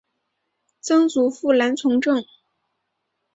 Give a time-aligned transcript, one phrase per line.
[0.79, 2.25] 曾祖父兰从政。